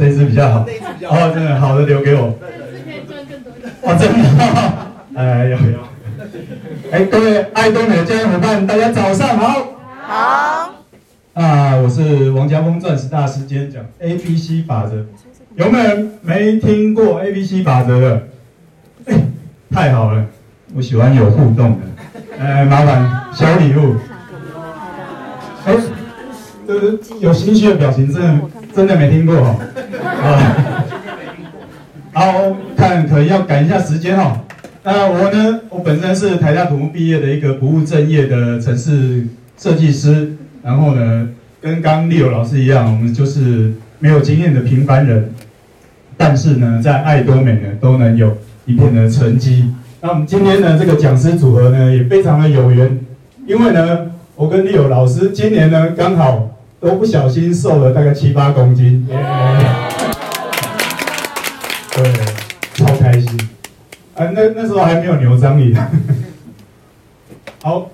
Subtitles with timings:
[0.00, 0.60] 这一支比较好。
[0.60, 2.34] 哦，真的好的留给我。
[3.82, 4.16] 哦，真的。
[5.14, 5.78] 哎，有有。
[6.90, 9.74] 哎，各位爱多美的家人伙伴，大家早上好。
[10.00, 10.74] 好。
[11.34, 15.04] 啊，我是王家峰钻石大师，今天讲 A B C 法则。
[15.56, 18.22] 有没有人没听过 A B C 法则的？
[19.04, 19.20] 哎，
[19.70, 20.24] 太好了，
[20.74, 21.78] 我喜欢有互动的。
[22.38, 23.96] 哎，麻烦小礼物。
[25.66, 25.74] 哎，
[26.66, 28.40] 这个有心虚的表情，真的
[28.74, 29.56] 真的没听过哈。
[30.22, 30.84] 啊，
[32.12, 34.40] 好，看可能要赶一下时间哈。
[34.82, 39.26] 那我呢，我本身是台大土木毕业的一个不务正业的城市
[39.58, 41.28] 设计师，然后呢，
[41.60, 45.32] 跟刚刚 Leo 老师一样，我们就是没有经验的平凡人，
[46.16, 49.74] 但是呢，在爱多美呢，都能有一片的成绩。
[50.00, 52.98] 那我们今天呢，这个讲师组合呢，也非常的有缘，
[53.46, 56.49] 因为呢，我跟 Leo 老师今年呢，刚好
[56.80, 59.16] 都不小心瘦了大概七八公斤，对，
[62.72, 63.38] 超开心。
[64.14, 65.76] 啊，那那时候还没有牛张力。
[67.62, 67.90] 好，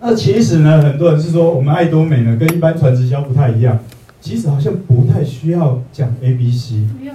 [0.00, 3.78] 那其实呢，很多人是说我们爱多美呢，跟一般传直销不太一样。
[4.20, 6.86] 其实好像不太需要讲 A B C。
[6.98, 7.14] 不用。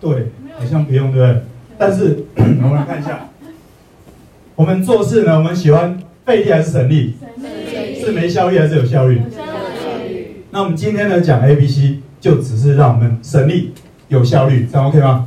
[0.00, 1.42] 对，好像不用，对不对？
[1.76, 3.28] 但是 我们来看一下，
[4.56, 7.16] 我们做事呢，我们喜欢费力还是省力？
[7.38, 8.00] 省力。
[8.04, 9.20] 是没效率还是有效率？
[10.54, 13.74] 那我们今天呢讲 A B C，就只是让我们省力
[14.06, 15.26] 有效率，这样 OK 吗？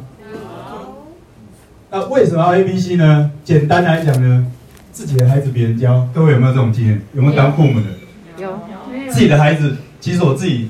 [1.91, 3.29] 那为什么要 A B C 呢？
[3.43, 4.47] 简单来讲呢，
[4.93, 7.01] 自己的孩子别人教，各位有没有这种经验？
[7.11, 7.87] 有没有当父母的？
[8.41, 8.57] 有。
[9.09, 10.69] 自己的孩子，其实我自己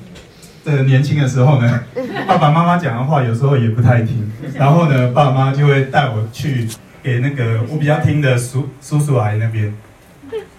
[0.66, 1.84] 的年轻的时候呢，
[2.28, 6.68] 爸爸妈妈讲的话有时候也不太听，然后呢，爸爸妈妈就会带我去
[7.04, 9.72] 给那个我比较听的叔叔叔阿姨那边，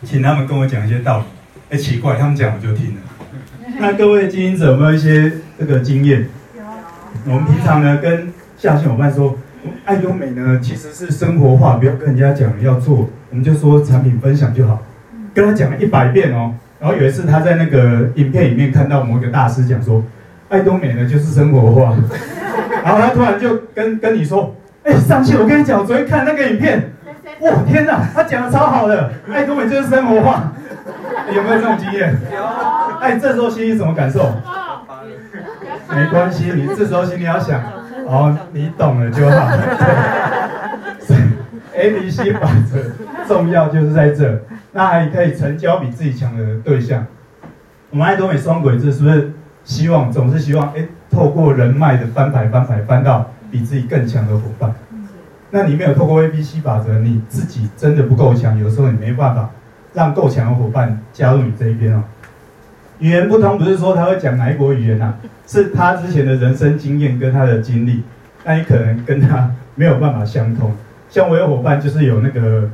[0.05, 1.25] 请他们跟我讲一些道理。
[1.71, 3.01] 哎，奇怪，他们讲我就听了。
[3.79, 6.27] 那各位经营者有没有一些这个经验？
[6.57, 7.33] 有。
[7.33, 9.37] 我们平常呢，跟下线伙伴说。
[9.85, 14.81] 爱多美呢，其实是生活化，不要跟人家讲要做，我们就说产品分享就好。
[15.35, 20.03] 跟他讲了一百遍哦，然后有一次他在那个影片里面看到某一个大师讲说，
[20.49, 21.97] 爱多美呢就是生活化，
[22.85, 24.55] 然后他突然就跟跟你说，
[24.85, 26.93] 哎，上期我跟你讲，我昨天看那个影片，
[27.43, 30.53] 哇，天哪，他讲的超好的，爱多美就是生活化，
[31.35, 32.17] 有没有这种经验？
[32.35, 32.45] 有。
[33.01, 34.33] 哎，这时候心里什么感受？
[35.91, 37.63] 没关系，你这时候心里要想。
[38.07, 39.49] 哦，你懂了就好。
[41.07, 41.17] 对
[41.75, 42.81] ，A B C 法则
[43.27, 44.41] 重要就是在这，
[44.73, 47.07] 那还可以成交比自己强的对象。
[47.91, 49.33] 我们爱多美双轨制是不是
[49.65, 54.75] 希望总是希望哎，透过人脉的翻牌翻牌翻到比自己更强的伙伴？
[55.51, 59.51] 那你没有透过 A B C 法则，你自己真的不够强，有时候你没办法
[59.99, 62.05] 让够强的伙伴加入你这一边哦。
[63.01, 68.05] 语言不通不是说他会讲哪一国语言呐、啊， 是他之前的人生经验跟他的经历，
[68.45, 70.73] 那你可能跟他没有办法相通。
[71.11, 72.71] 像我有伙伴就是有那个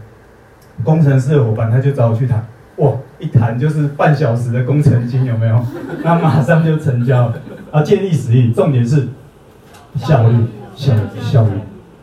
[0.83, 2.45] 工程师的伙伴，他就找我去谈，
[2.77, 5.65] 哇，一谈就是半小时的工程经有没有？
[6.05, 7.41] 那马上就成交了
[7.71, 7.83] 啊！
[7.83, 9.09] 见利使力，重点是
[9.97, 10.37] 效率，
[10.77, 11.53] 效率，效率。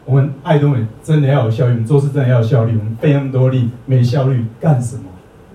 [0.03, 2.75] 我们爱东美真的要有效率，我们做事真的要有效率。
[2.77, 5.03] 我们费那么多力，没效率干什么？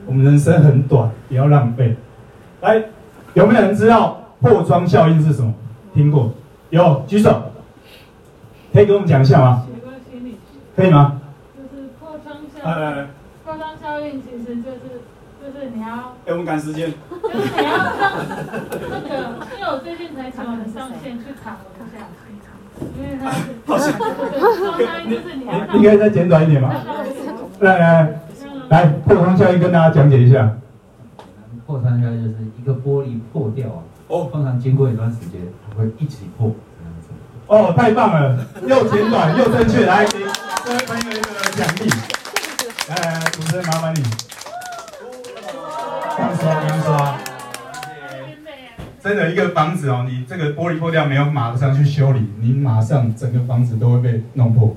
[0.06, 1.96] 我们人生很短，不要浪费。
[2.60, 2.82] 来，
[3.34, 5.52] 有没有人知道破窗效应是什么？
[5.92, 6.32] 听过？
[6.70, 7.42] 有，举手。
[8.72, 9.66] 可以给我们讲一下吗？
[10.76, 11.20] 可以吗？
[11.56, 12.58] 就是破窗效
[13.00, 13.06] 应。
[13.44, 15.02] 破窗效应其实就是
[15.40, 16.14] 就是你要。
[16.26, 16.92] 哎，我们赶时间。
[17.22, 18.12] 就是你要上
[18.90, 19.10] 那个，
[19.56, 22.04] 因为我最近才从上线去查了一下，
[22.96, 23.36] 因为他是。
[23.66, 23.92] 好像。
[23.98, 25.52] 破窗效应就是你要。
[25.74, 26.74] 你可以再简短一点吗？
[27.60, 28.20] 来来来，
[29.04, 30.56] 破窗效应跟大家讲解一下。
[31.66, 37.08] 破窗效应就是一个玻璃破掉啊，哦，通常经过一段时间，它会一起破，这样子。
[37.46, 40.18] 哦，太棒了，又简短又正确，来给
[40.64, 41.90] 各位朋友一个奖励。
[42.88, 44.02] 来来来，主持人麻烦你。
[46.16, 47.18] 刚刷刚刷。
[49.02, 54.74] 真的，一个房子哦，你这个玻璃破掉没有马上去修理，你马上整个房子都会被弄破，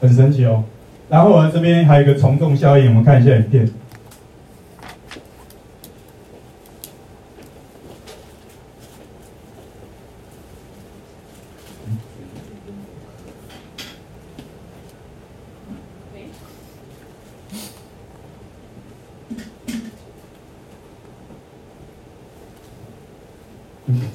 [0.00, 0.64] 很神奇哦。
[1.10, 3.68] 然后我这边还有一个从众效应，我们看一下影片。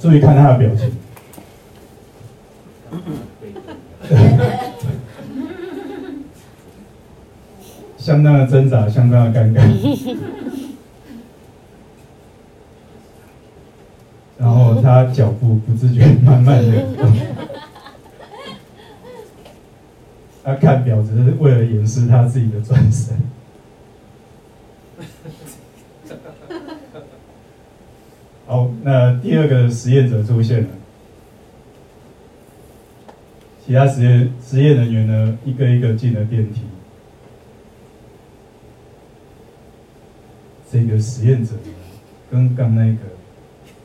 [0.00, 0.92] 注意看他的表情，
[8.14, 9.60] 相当的挣扎，相当的尴尬。
[14.38, 16.86] 然后他脚步不自觉慢慢的。
[20.44, 23.16] 他看表只是为了掩饰他自己的转身。
[28.46, 30.68] 好，那第二个实验者出现了。
[33.66, 36.60] 其他实验实验人员呢，一个一个进了电梯。
[40.74, 41.70] 这个实验者呢，
[42.28, 42.98] 跟刚那个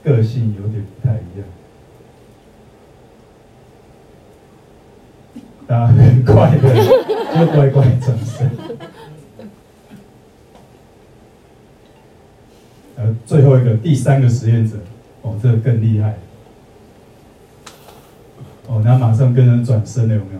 [0.04, 1.48] 个性有点不太一样。
[5.68, 6.76] 大家很快的
[7.38, 8.50] 就乖乖转身。
[12.96, 14.78] 呃，最后一个第三个实验者，
[15.22, 16.18] 哦，这个更厉害。
[18.66, 20.40] 哦，他马上跟人转身了，有没有？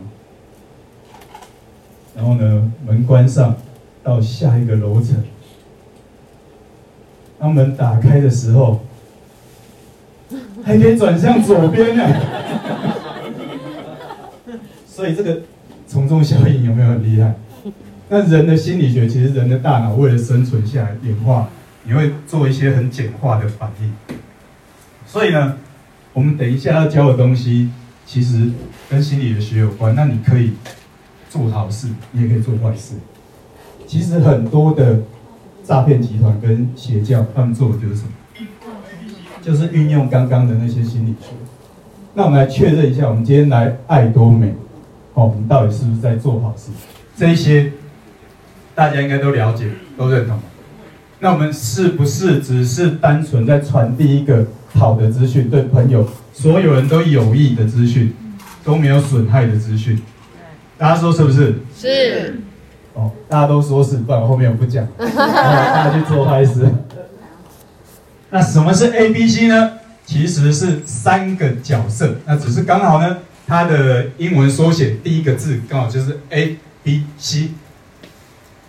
[2.16, 3.56] 然后呢，门关上，
[4.02, 5.24] 到下一个楼层。
[7.40, 8.82] 当门打开的时候，
[10.64, 12.04] 还可以转向左边呢。
[14.86, 15.40] 所以这个
[15.88, 17.36] 从众效应有没有很厉害？
[18.10, 21.48] 那人的心理学，其实人的大脑为了生存下来演化，
[21.84, 23.94] 你会做一些很简化的反应。
[25.06, 25.58] 所以呢，
[26.12, 27.70] 我们等一下要教的东西。
[28.06, 28.50] 其实
[28.90, 30.54] 跟心理学有关，那你可以
[31.30, 32.96] 做好事，你也可以做坏事。
[33.86, 35.00] 其实很多的
[35.70, 38.10] 诈骗集团跟邪教，他们做的就是什么？
[39.40, 41.28] 就是运用刚刚的那些心理学。
[42.16, 44.48] 那我们来确认一下，我们今天来爱多美，
[45.14, 46.72] 哦，我们到底是不是在做好事？
[47.16, 47.72] 这一些
[48.74, 50.40] 大家应该都了解，都认同。
[51.20, 56.04] 那我们是不是只是单纯在传递一个好的资讯，对朋友？
[56.34, 58.12] 所有人都有益的资讯，
[58.64, 60.02] 都没有损害的资讯，
[60.80, 61.54] 大家说是不是？
[61.78, 62.42] 是。
[63.00, 66.68] 哦，大家都说是，不然我后面我不讲， 大家去做坏事。
[68.30, 69.72] 那什么是 A B C 呢？
[70.06, 73.18] 其实是三个角色，那只是刚好呢，
[73.48, 77.52] 它的英文缩写第一个字刚好就是 A B C。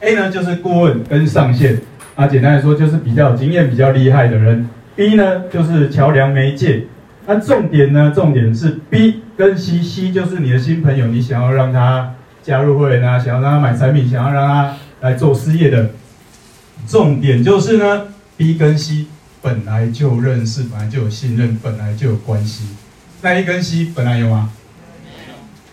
[0.00, 1.80] A 呢就是顾问跟上线，
[2.14, 4.68] 啊，简单来说就是比较有经验、比较厉害的人。
[4.94, 6.84] B 呢就是桥梁媒介。
[7.26, 8.10] 那重点呢？
[8.14, 15.90] 重点是 B 跟 C，C 就是你的新朋友，你想要让他加入会员啊，想要让他买产品，想要让他来做事业的。
[16.86, 19.06] 重点就是呢，B 跟 C
[19.42, 22.64] 本来就认识，本来就有信任，本来就有关系。
[23.22, 24.50] 那 A 跟 C 本来有吗？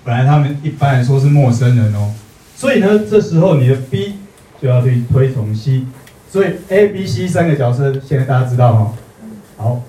[0.04, 2.14] 本来他们一般来说是陌生人哦。
[2.56, 4.16] 所以呢，这时候你的 B
[4.62, 5.86] 就要去推崇 C。
[6.30, 8.94] 所以 A、B、C 三个角色，现在大家知道哈。
[9.58, 9.84] 好。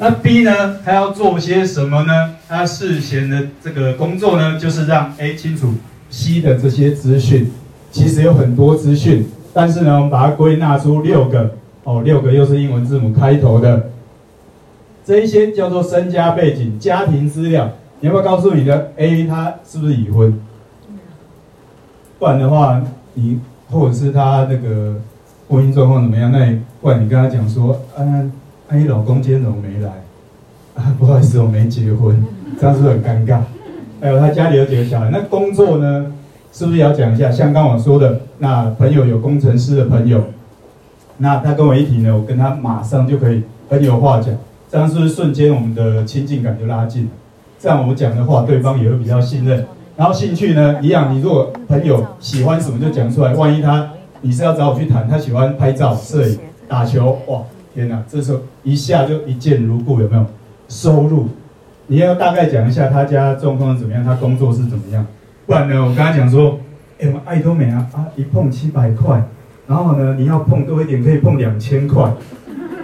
[0.00, 0.78] 那 B 呢？
[0.84, 2.36] 他要做些什么呢？
[2.46, 5.74] 他事前的这个工作呢，就是让 A 清楚
[6.08, 7.50] C 的这些资讯。
[7.90, 11.52] 其实有很多资讯，但是呢，我们把它归纳出六个
[11.82, 13.90] 哦，六个又是英文字母开头的。
[15.04, 17.72] 这一些叫做身家背景、家庭资料。
[17.98, 20.40] 你要不要告诉你的 A 他是不是已婚？
[22.20, 22.80] 不然的话，
[23.14, 24.94] 你或者是他那个
[25.48, 26.30] 婚姻状况怎么样？
[26.30, 28.30] 那你不然你跟他讲说，嗯。
[28.68, 29.90] 阿姨老公今天怎么没来？
[30.74, 32.22] 啊，不好意思，我没结婚，
[32.60, 33.40] 这样是不是很尴尬？
[33.98, 35.08] 还有他家里有几个小孩？
[35.10, 36.12] 那工作呢？
[36.52, 37.30] 是不是也要讲一下？
[37.30, 40.22] 像刚刚我说的，那朋友有工程师的朋友，
[41.16, 44.34] 那他跟我一提呢，我跟他马上就可以很有话讲，
[44.70, 47.10] 这样是不是瞬间我们的亲近感就拉近了？
[47.58, 49.64] 这样我们讲的话，对方也会比较信任。
[49.96, 57.40] 然后兴趣呢，一样，你如果朋友喜欢什么就讲出来，万一他你是要找我去谈，他喜欢拍照、摄影、打球，哇！
[57.74, 60.26] 天哪，这时候一下就一见如故，有没有？
[60.68, 61.28] 收入，
[61.86, 65.06] 你要大概讲一下他家状况怎么样，他工作是怎么样？
[65.46, 66.60] 不然呢，我跟他讲说，
[67.00, 69.22] 哎，我们爱多美啊，啊，一碰七百块，
[69.66, 72.12] 然后呢，你要碰多一点，可以碰两千块。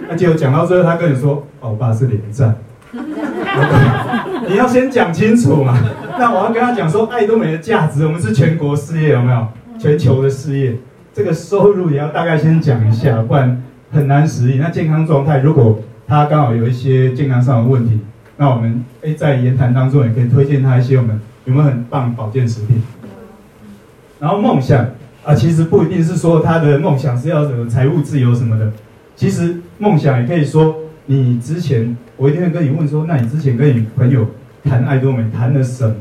[0.09, 2.55] 那结果讲到最后，他跟你说，哦，我爸是连战，
[4.49, 5.77] 你要先讲清楚嘛。
[6.17, 9.47] 那我要跟他讲说，爱多美的价值，我们是全国事业，有没有？
[9.77, 10.75] 全球的事业，
[11.13, 13.61] 这个收入也要大概先讲一下，不然。
[13.91, 14.59] 很难实现。
[14.59, 17.99] 那健康状态，如果他刚好有一些健康上的问题，
[18.37, 22.81] 那我们诶在言谈当中也可以推荐他一些我们有没有很棒保健食品。
[24.19, 24.87] 然后梦想
[25.23, 28.71] 啊，其实不一定是说他的梦想是要什么财务自由什么的，
[29.15, 30.75] 其实梦想也可以说
[31.05, 34.27] 你之前我一定会跟你问说，那你之前跟你朋友
[34.63, 35.95] 谈爱多美谈了什么？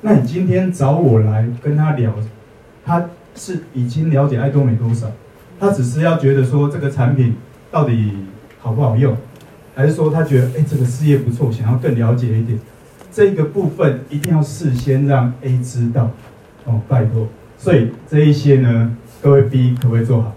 [0.00, 2.12] 那你今天找我来跟他聊，
[2.84, 3.04] 他
[3.34, 5.06] 是已经了解爱多美多少？
[5.62, 7.36] 他只是要觉得说这个产品
[7.70, 8.14] 到底
[8.58, 9.16] 好不好用，
[9.76, 12.58] 还是说他觉得哎这个事业不错，想要更了解一点，
[13.12, 16.10] 这个部分一定要事先让 A 知道
[16.64, 17.28] 哦，拜托。
[17.56, 20.34] 所以这一些呢，各位 B 可不可以做好？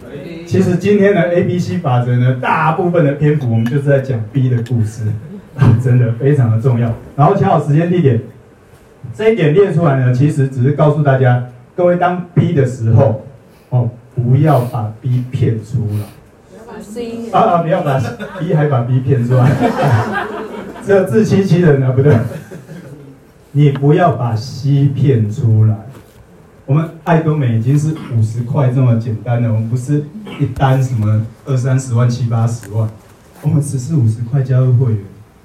[0.00, 0.46] 可以。
[0.46, 5.06] 其实今天的 A B C 法则呢，大部分的篇幅我们就是在讲 B 的故事，
[5.82, 6.94] 真的非常的重要。
[7.16, 8.20] 然后掐好时间地点，
[9.12, 13.24] 这一点列出来呢，其实只是告诉大家，各位当 B 的时候，
[13.70, 16.06] 哦，不要把 B 骗出来。
[17.32, 17.62] 啊啊！
[17.62, 17.98] 不要把
[18.38, 19.50] B 还把 B 骗出来，
[20.84, 22.16] 这自欺欺人啊，不对。
[23.52, 25.76] 你不要把 C 骗出来。
[26.64, 30.04] 我们爱多美已经是五十块这么简单的，我们不是
[30.40, 32.88] 一单什么二三十万、七八十万，
[33.42, 35.00] 我们只是五十块加入会员，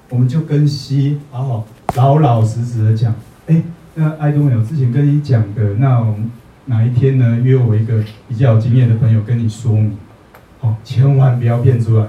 [0.08, 3.14] 我们就跟 C 好好老老实实的讲，
[3.46, 3.62] 哎，
[3.94, 6.30] 那爱多美我之前跟你讲的，那我们
[6.68, 7.38] 哪一天呢？
[7.42, 9.96] 约我一个比较有经验的朋友跟你说明。
[10.60, 12.06] 好，千万不要骗出来，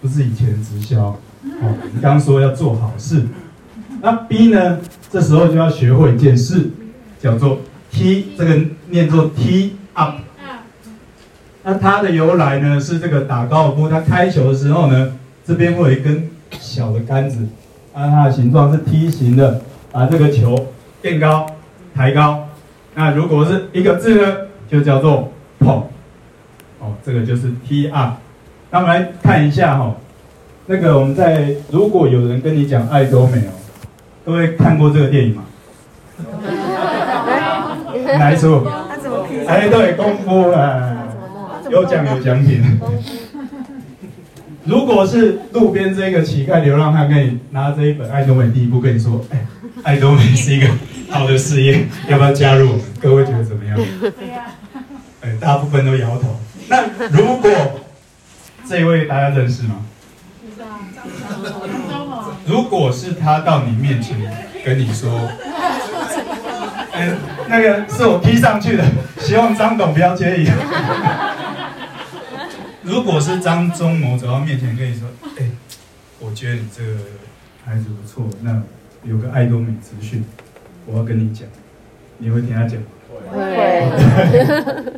[0.00, 1.10] 不是以前直销。
[1.60, 3.26] 好，你刚说要做好事，
[4.00, 4.78] 那 B 呢？
[5.10, 6.70] 这时候就要学会一件事，
[7.20, 7.58] 叫做
[7.90, 10.14] T，这个念作 T up。
[11.64, 15.12] 那它的由来呢，是这个打高尔夫，它开球的时候呢，
[15.44, 17.46] 这边会有一根小的杆子，
[17.92, 19.60] 啊，它的形状是梯形的，
[19.92, 20.68] 把这个球
[21.02, 21.46] 垫高、
[21.94, 22.47] 抬高。
[22.98, 24.36] 那如果是一个字呢，
[24.68, 25.84] 就叫做 pop。
[26.80, 28.14] 哦，这个就是 T up。
[28.72, 29.94] 那我们来看一下哈、哦，
[30.66, 33.54] 那个我们在如果有人跟你讲爱多美哦，
[34.26, 35.44] 各位看过这个电影吗？
[38.18, 38.66] 哪一出？
[39.46, 41.06] 哎，对，功夫啊，
[41.70, 42.80] 有奖有奖品。
[44.64, 49.46] 如果是路边这个乞丐流浪汉跟你拿这一本爱多美第一部跟你说，哎，
[49.82, 50.68] 爱多美是一个
[51.10, 52.80] 好的事业，要不要加入？
[53.00, 53.78] 各位觉得怎么样？
[55.20, 56.38] 哎，大部分都摇头。
[56.68, 57.50] 那如果
[58.68, 59.84] 这位大家认识吗？
[62.46, 64.16] 如果是他到你面前
[64.64, 65.28] 跟你说，
[66.92, 67.16] 嗯，
[67.48, 68.84] 那个是我 P 上去的，
[69.20, 70.50] 希望张董不要介意。
[72.82, 75.08] 如果是张忠谋走到面前跟你说，
[75.38, 75.50] 哎，
[76.18, 76.92] 我觉得你这个
[77.64, 78.62] 孩子不错，那
[79.04, 80.24] 有个爱多美资讯，
[80.86, 81.46] 我要跟你讲，
[82.18, 82.86] 你会听他讲吗？
[83.32, 83.86] 会。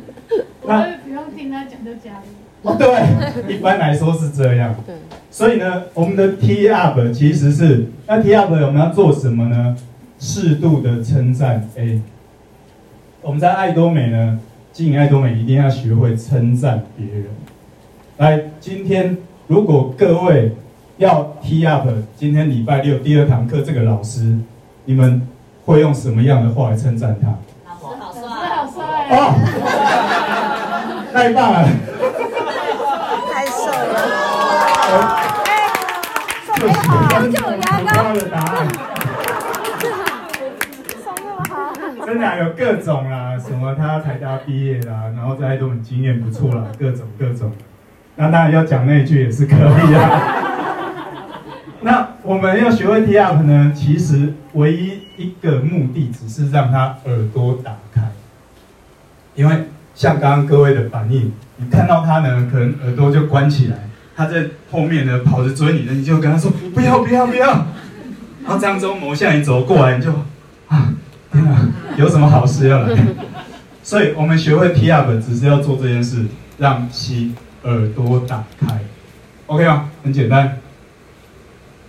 [0.65, 2.25] 那不用听他讲就加入。
[2.63, 4.75] 哦，对，一般来说是这样。
[4.85, 4.95] 对。
[5.29, 9.75] 所以呢，我们的 T up 其实是，那 T up 我们要做什么呢？
[10.19, 12.01] 适度的称赞 A。
[13.21, 14.39] 我们在爱多美呢，
[14.71, 17.25] 经营爱多美一定要学会称赞别人。
[18.17, 19.17] 来，今天
[19.47, 20.51] 如果各位
[21.01, 24.37] 要 T up，今天礼拜六第二堂课，这个老师，
[24.85, 25.27] 你们
[25.65, 27.29] 会用什么样的话来称赞他？
[27.65, 28.21] 老师好帅，
[28.55, 29.33] 好帅哦。
[31.11, 31.67] 太棒了！
[33.33, 33.97] 太瘦了！
[35.47, 35.49] 哎，
[36.45, 36.85] 瘦得好，
[37.25, 38.69] 就有牙膏的答案。
[41.03, 41.73] 瘦那么好，
[42.05, 47.51] 真的有各种啦，什么他台大毕业啦，然后在都很经验不错啦，各种各种。
[48.17, 50.40] 那当然要讲那一句也是可以啊。
[51.81, 58.01] 那我们要学会 T up 呢，其实唯一一个目的只是让他耳朵打开，
[59.35, 59.55] 因为。
[59.93, 63.77] 像刚刚各位的反应，你看到他呢，可能耳朵就关起来，
[64.15, 67.47] 他在后面呢跑着追你呢，你就跟他说不要不要不要。
[68.41, 70.11] 然后张忠谋向你走过来，你就
[70.69, 70.93] 啊，
[71.31, 72.97] 天哪，有什么好事要来？
[73.83, 76.25] 所以我们学会 T up 只是要做这件事，
[76.57, 78.79] 让其耳朵打开
[79.47, 79.89] ，OK 吗？
[80.03, 80.57] 很简单。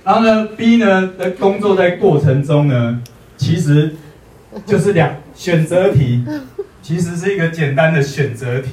[0.04, 3.02] 然后呢，B 呢的工作在过程中呢，
[3.36, 3.94] 其实
[4.66, 6.24] 就是两选择题。
[6.82, 8.72] 其实是一个简单的选择题。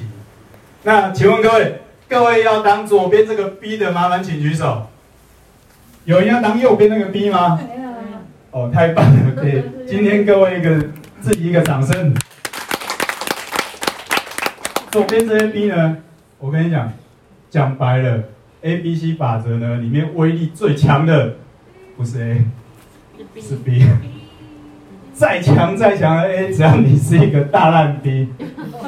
[0.82, 4.88] 那请问各位，各位要当左边这个 B 的，麻烦请举手。
[6.06, 7.60] 有人要当右边那个 B 吗？
[7.62, 7.90] 没有。
[8.50, 9.32] 哦，太棒了！
[9.36, 10.86] 可以，今天各位一个
[11.20, 12.12] 自己一个掌声。
[14.90, 15.98] 左边这些 B 呢，
[16.40, 16.92] 我跟你讲，
[17.48, 18.24] 讲白了
[18.62, 21.36] ，A B C 法则呢里面威力最强的
[21.96, 22.44] 不是 A，
[23.40, 23.86] 是 B。
[25.12, 28.28] 再强再强的 A，只要你是一个大烂 B，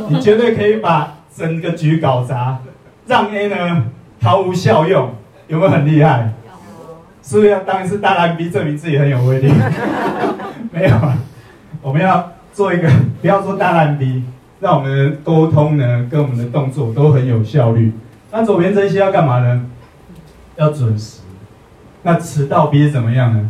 [0.08, 2.58] 你绝对可以把整个局搞砸，
[3.06, 3.84] 让 A 呢
[4.22, 5.10] 毫无效用，
[5.48, 6.32] 有没有很厉害？
[7.22, 9.52] 是不是要当一次大烂 B，证明自己很有威力？
[10.72, 10.96] 没有，
[11.82, 12.88] 我们要做一个，
[13.20, 14.24] 不要做大烂 B，
[14.58, 17.92] 让我们的沟通呢跟我们的动作都很有效率。
[18.32, 19.66] 那左边这些要干嘛呢？
[20.56, 21.20] 要准时。
[22.02, 23.48] 那迟到 B 是怎么样呢？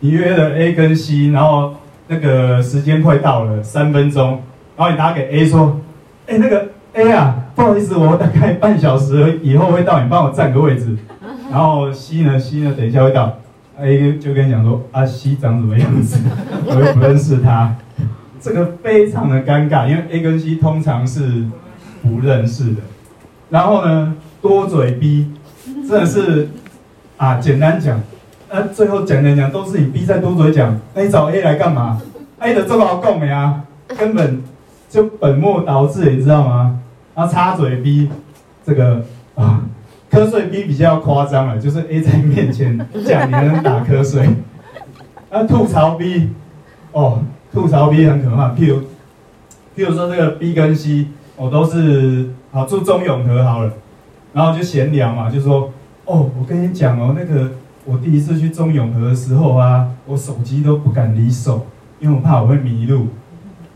[0.00, 1.76] 你约了 A 跟 C，然后。
[2.06, 4.42] 那个时间快到了，三分钟，
[4.76, 5.80] 然后你打给 A 说
[6.28, 10.94] ：“哎，那个 A 啊，不好意思，我大概半小时以后会到，你帮我占个位置。
[11.50, 13.38] ”然后 C 呢，C 呢，等一下会到
[13.80, 16.18] ，A 就跟你讲说：“啊，C 长什么样子？
[16.68, 17.74] 我又不认识他。
[18.38, 21.46] ”这个非常的尴尬，因为 A 跟 C 通常是
[22.02, 22.82] 不认识的。
[23.48, 24.14] 然后呢，
[24.44, 25.32] 多嘴 B，
[25.88, 26.46] 真的是
[27.16, 27.98] 啊，简单讲，
[28.50, 31.98] 呃、啊，最后讲讲讲都是你 B 在多嘴讲，那你找 A 来干嘛
[32.40, 33.62] ？A 的这么好讲的啊，
[33.96, 34.42] 根本
[34.90, 36.78] 就本末倒置，你知道吗？
[37.14, 38.10] 然后插嘴 B，
[38.66, 39.02] 这个
[39.34, 39.62] 啊，
[40.10, 44.28] 瞌睡 B 比较夸张了，就是 A 在面前讲，你能打瞌睡。
[45.30, 46.28] 啊，吐槽 B，
[46.92, 48.76] 哦，吐槽 B 很可怕，譬如，
[49.74, 53.72] 譬如说这个 B 跟 C，我、都是好住中永和好了，
[54.34, 55.72] 然后就闲聊嘛，就说，
[56.04, 57.52] 哦，我跟你讲哦，那个
[57.84, 61.66] 我第一次去中永和的时候啊，我手机都不敢离手，
[62.00, 63.06] 因为我怕我会迷路。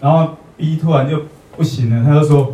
[0.00, 1.22] 然后 B 突然就
[1.56, 2.52] 不行了，他就说，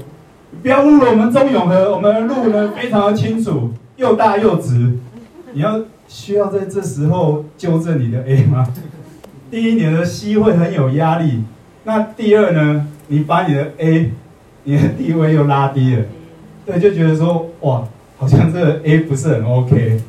[0.63, 4.99] 不要误了我们中永和，我们的路呢非常的清楚，又大又直，
[5.55, 8.67] 你要需要在这时候纠正你的 A 吗？
[9.51, 11.45] 第一年的 C 会很有压力，
[11.85, 12.87] 那第二呢？
[13.07, 14.11] 你把你的 A，
[14.65, 16.05] 你的地位又拉低了，
[16.65, 20.01] 对，就觉得说哇，好像这个 A 不是很 OK，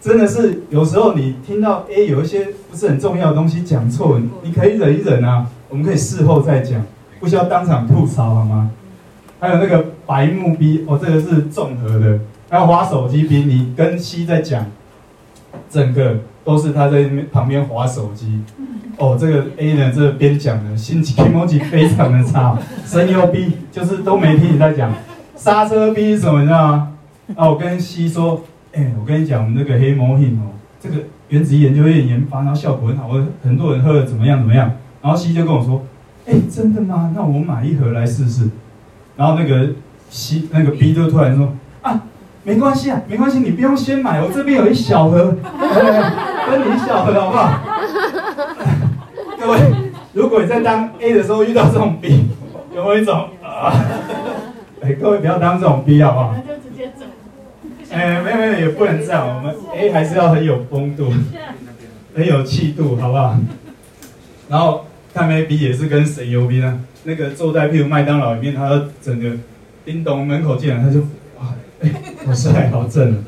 [0.00, 6.84] 真的是有时候你听到 A 有一些不是很重要的东西讲错，你可以忍一忍啊，我们可以事后再讲，
[7.20, 8.70] 不需要当场吐槽好吗？
[9.38, 14.66] 还有那个白目 B，哦，这个是综合的，还有滑手机 B，你跟 C 在讲，
[15.68, 18.40] 整个都是他在旁边滑手机。
[18.98, 22.56] 哦，这个 A 呢，这个边讲呢，心情 e m o 非常的差。
[22.86, 24.92] 声优 B 就是都没听你在讲。
[25.34, 26.91] 刹车 B 什么你知道吗？
[27.36, 28.42] 啊，我跟 C 说，
[28.74, 30.96] 哎、我跟你讲，我们那个黑魔 hình 哦，这个
[31.28, 34.70] 原子研究院研发，然后效果很好，我很多人喝了怎么样怎么样。
[35.00, 35.82] 然后 C 就跟我说，
[36.26, 37.12] 哎、真的吗？
[37.14, 38.50] 那我买一盒来试试。
[39.16, 39.70] 然后那个
[40.10, 42.02] C 那个 B 就突然说，啊，
[42.44, 45.34] 没关系啊，没关系，你不用先买，我这边有一小盒，
[46.48, 47.60] 分你一小盒好不好？
[49.40, 49.58] 各位，
[50.12, 52.26] 如果你在当 A 的时候遇到这种 B，
[52.74, 53.72] 有没有一种啊？
[54.82, 56.34] 哎，各位不要当这种 B 好不好？
[57.92, 61.12] 哎，没有没有，也不能这样，我们 A 还是要很有风度，
[62.14, 63.38] 很有气度，好不好？
[64.48, 66.80] 然后看 A B 也是跟谁有 B 呢？
[67.04, 69.30] 那个坐在譬如麦当劳里面，他整个
[69.84, 71.00] 叮咚门口进来，他就
[71.38, 71.90] 哇，哎，
[72.26, 73.22] 好帅好正，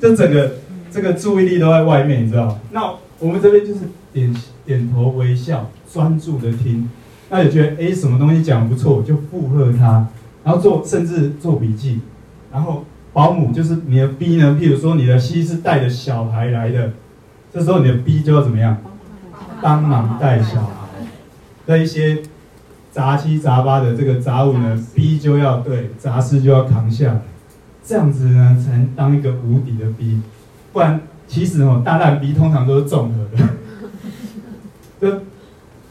[0.00, 0.52] 就整个
[0.90, 2.60] 这个注意力都在外面，你知道吗？
[2.70, 3.80] 那我们这边就是
[4.12, 4.34] 点。
[4.66, 6.88] 点头微笑，专注的听，
[7.28, 10.06] 那也觉得哎，什么东西讲不错，就附和他，
[10.44, 11.98] 然后做甚至做笔记，
[12.52, 16.92] 然后保姆就是你的 B 呢，譬如说你的 C 是带着小孩来的，
[17.52, 18.78] 这时候你的 B 就要怎么样？
[19.60, 21.04] 帮忙带小孩，
[21.66, 22.22] 那一些
[22.90, 27.20] 杂七杂八的这个杂物呢，B 就要对杂事就要扛下来，
[27.84, 30.22] 这样子呢才能当一个无敌的 B，
[30.72, 33.48] 不然其实哦，大烂 B 通常都是综合的。
[35.00, 35.22] 就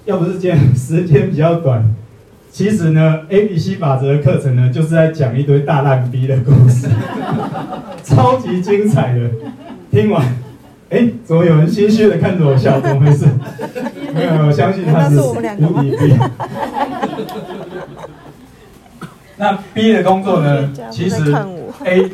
[0.06, 1.96] 要不是今天时间比较短，
[2.52, 6.88] 其实呢，A B C 法则的课程呢，就是在讲一堆大烂逼的故事，
[8.04, 9.30] 超级精彩的。
[9.92, 10.24] 听完，
[10.90, 12.80] 哎、欸，怎么有人心虚的看着我笑？
[12.80, 13.26] 怎么回事？
[14.14, 15.36] 没有，我相信他是无
[15.82, 16.16] 敌 B。
[19.38, 20.70] 那 B 的工作呢？
[20.92, 21.34] 其实
[21.86, 22.12] A，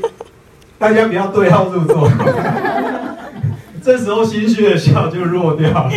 [0.77, 2.09] 大家不要对号入座。
[3.81, 5.91] 这时候心虚的笑就弱掉了，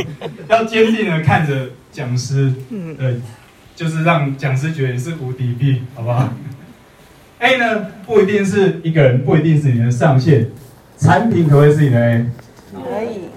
[0.49, 2.53] 要坚定的看着讲师，
[2.99, 3.21] 对，
[3.79, 6.29] 就是让讲师觉得你是无敌 B，好不好
[7.39, 10.49] ？A 呢，不一定是一个人，不一定是你的上线，
[10.97, 12.27] 产品可不可以是你的 A？
[12.73, 13.29] 可以。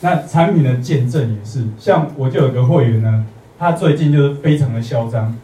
[0.00, 3.26] 那产品的见证也是，像我就有个会员呢，
[3.58, 5.36] 他最近就是非常的嚣张，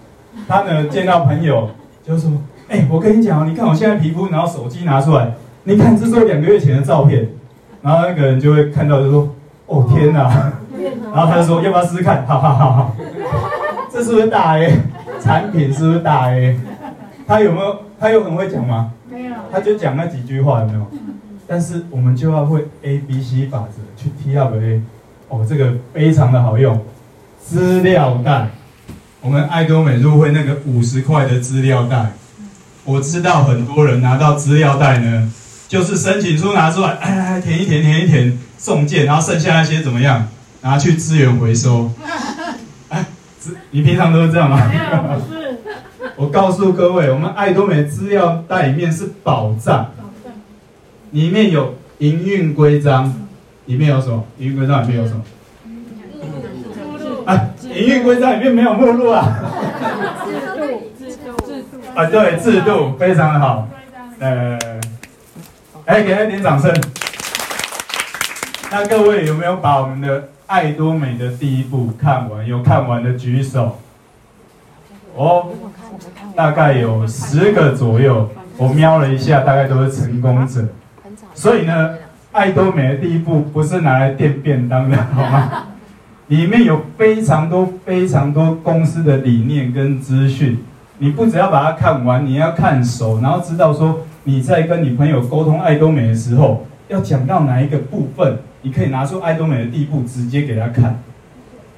[0.46, 1.68] 他呢见到朋友
[2.06, 2.30] 就说，
[2.68, 7.28] 哎、欸，我跟你讲哦，你看我现在皮肤，然后手机拿出来，你看这是我两个月前的照片。
[7.82, 9.34] 然后那个人就会看到，就说
[9.66, 10.52] ：“哦天哪！”
[11.12, 12.92] 然后他就说：“要不要试试看？”哈哈哈哈，
[13.96, 14.78] 这是不是大 A？
[15.22, 16.54] 产品是不是大 A？
[17.26, 17.82] 他有没有？
[17.98, 18.92] 他有很会讲吗？
[19.10, 19.34] 没有。
[19.50, 20.86] 他就讲那几句话，有没有？
[21.46, 24.82] 但是我们就要会 A B C 法则去 T up A。
[25.30, 26.78] 哦，这个非常的好用。
[27.42, 28.50] 资料袋，
[29.22, 32.12] 我们爱多美入会那个五十块的资料袋，
[32.84, 35.32] 我知道很多人拿到资料袋呢。
[35.68, 40.28] 就是申请书拿出来，哎，填一填，填一填，送件，然后剩下那些怎么样？
[40.60, 41.90] 拿去资源回收。
[43.54, 44.56] 哎，你平常都是这样吗？
[44.68, 45.58] 没有，不是。
[46.16, 49.92] 我告诉各位，我们爱多美资料袋里面是宝藏，
[51.10, 53.14] 里面有营运规章，
[53.66, 54.24] 里面有什么？
[54.38, 55.22] 营运规章里面有什么？
[57.26, 59.38] 啊，营运规章里面没有目录啊。
[60.24, 61.76] 制度，制度，制度。
[61.94, 63.68] 啊，对，制度非常的好。
[64.18, 64.58] 呃。
[65.84, 66.74] 哎，给他一点掌声。
[68.72, 72.46] 那各位有没有把我们的爱多美的第一部看完？
[72.46, 73.78] 有看完的举手。
[75.16, 75.48] 哦，
[76.36, 78.28] 大概有十个左右。
[78.56, 80.66] 我瞄了一下，大概都是成功者。
[81.34, 81.94] 所以呢，
[82.32, 85.66] 爱多美的第一步不是拿来垫便当的，好吗？
[86.28, 90.64] 里面有非常多、非常多公司的理念跟资讯。
[90.98, 100.98] 你不只要把它看完，你要看熟，然后知道说你在跟你朋友沟通爱多美的时候，要讲到哪一个部分，你可以拿出爱多美的第一步，直接给他看。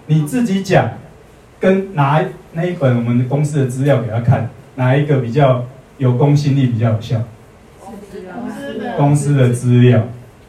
[0.07, 0.89] 你自己讲，
[1.61, 5.65] 跟拿那一本我们的公司的资料给他看，哪一个比较
[5.99, 7.21] 有公信力，比较有效？
[8.97, 10.03] 公司的资料，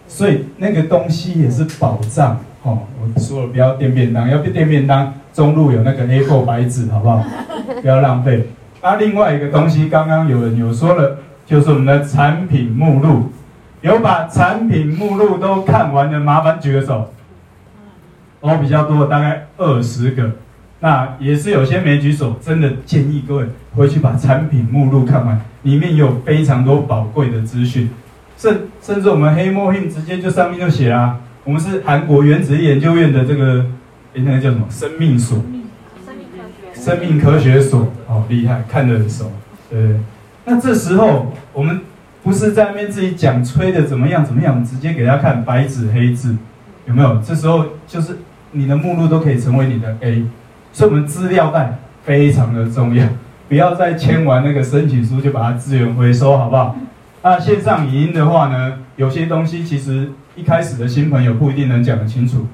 [0.07, 2.39] 所以那个东西也是保障。
[2.63, 7.23] 哦，我说了不要垫便当，要垫便当，中路有那个 A4 白纸，好不好？
[7.81, 8.47] 不要浪费。
[8.81, 13.31] 啊，另外一个东西，刚刚有人有说了，就是我们的产品目录，
[13.81, 17.13] 有把产品目录都看完的，麻烦举个手。
[18.41, 20.31] 哦，比较多，大概二十个。
[20.81, 27.89] 那也是有些没举手，真的建议各位回去把产品目录看完，里面有非常多宝贵的资讯。
[28.37, 33.65] 甚甚至我们黑墨印直接就上面就写啊，我们是韩国原子力研究院的这个，
[34.15, 34.65] 哎，那个叫什么？
[34.69, 35.41] 生命所。
[36.73, 39.29] 生命科学所，好厉害，看得很熟，
[39.69, 39.99] 对？
[40.45, 41.81] 那这时候我们
[42.23, 46.35] 不是在那边自己讲吹的怎么样怎么样，直接给他看白纸黑字，
[46.85, 47.21] 有没有？
[47.21, 48.17] 这时候就是
[48.51, 50.25] 你的目录都可以成为你的 A，
[50.73, 53.07] 所以我们资料袋非常的重要，
[53.47, 56.75] 不要再签完那个申请书就把它资源回收，好不好？
[57.21, 62.47] 那线上影音的话呢，有些东西其实一开始的新朋友不一定能讲得清楚，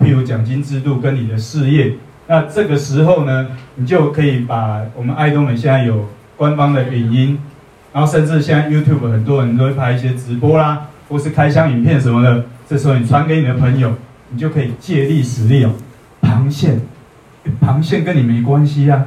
[0.00, 1.94] 譬如奖金制度跟你的事业。
[2.28, 7.38] 那这个时候呢，你就可以把我们爱多美现在有官方的影音，
[7.92, 12.44] 然后甚至现在 YouTube 很多人都会拍一些直播啦，或是开箱影片什么的。
[12.68, 13.92] 这时候你传给你的朋友，
[14.30, 15.72] 你就可以借力使力哦。
[16.22, 16.78] 螃蟹，
[17.60, 19.06] 螃蟹跟你没关系啊，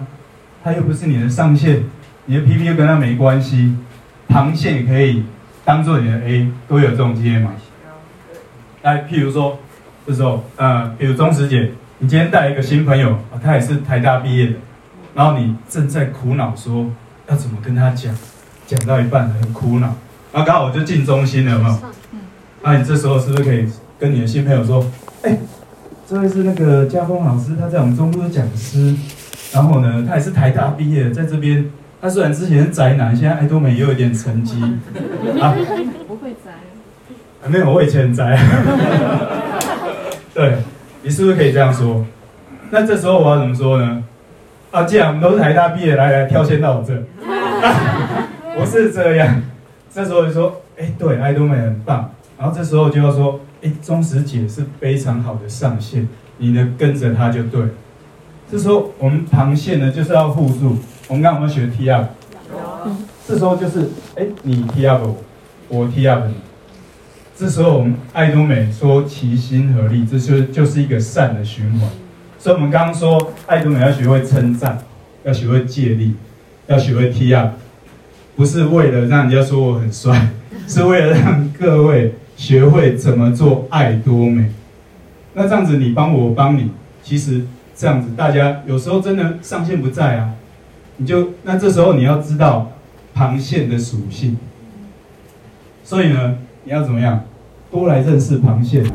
[0.63, 1.83] 它又不是你的上线，
[2.25, 3.75] 你的 PP 又跟它没关系。
[4.29, 5.23] 螃蟹也可以
[5.63, 7.51] 当做你的 A，都有这种经验吗？
[8.83, 9.57] 来，譬如说，
[10.05, 11.71] 这时候，呃，比如忠实姐。
[11.97, 14.55] 你今天带一个新朋友，他也是台大毕业的，
[15.15, 16.91] 然后你正在苦恼说
[17.29, 18.13] 要怎么跟他讲，
[18.67, 19.87] 讲到一半很苦恼，
[20.31, 21.77] 然后刚好我就进中心了，有没有？
[22.61, 23.67] 那你这时候是不是可以
[23.99, 24.85] 跟你的新朋友说，
[25.23, 25.37] 哎，
[26.07, 28.95] 这位是那个家峰老师，他在我们中部的讲师，
[29.53, 31.69] 然后呢，他也是台大毕业的，在这边，
[32.01, 34.61] 他虽然之前是宅男，现在爱多美也有一点成绩，
[35.39, 35.55] 啊，
[36.07, 36.51] 不会宅，
[37.47, 38.39] 没有，我以前很宅，
[40.33, 40.57] 对。
[41.07, 42.03] 你是不是可以这样说？
[42.71, 44.03] 那这时候我要怎么说呢？
[44.71, 46.95] 啊，既然我们都是台大毕业，来来，跳线到我这，
[47.61, 49.41] 啊，不是这样。
[49.93, 52.11] 这时候就说，哎，对，爱多美很棒。
[52.37, 57.61] 然后这时候就要说，哎，忠实姐是非常好的上线，你呢跟着她就对。
[58.51, 60.77] 这时候我们旁线呢就是要互助。
[61.07, 62.07] 我们刚刚有没有学 T up？
[63.27, 65.15] 这时候就是，哎，你 T up 我，
[65.69, 66.35] 我 T up 你。
[67.37, 71.89] 这时候我们爱多美说齐心合力，这就就是一个善的循环。
[72.37, 74.77] 所以，我们刚刚说爱多美要学会称赞，
[75.23, 76.15] 要学会借力，
[76.67, 77.55] 要学会 T up，
[78.35, 80.29] 不是为了让人家说我很帅，
[80.67, 84.51] 是为了让各位学会怎么做爱多美。
[85.33, 86.71] 那这样子你帮我，我帮你，
[87.03, 87.45] 其实
[87.75, 90.33] 这样子大家有时候真的上线不在啊，
[90.97, 92.71] 你就那这时候你要知道
[93.15, 94.37] 螃蟹的属性。
[95.83, 96.37] 所以呢。
[96.67, 97.23] 你要怎么样？
[97.69, 98.89] 多来认识螃蟹啊，